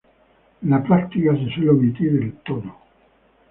[0.63, 2.75] En la práctica se suele omitir el tono.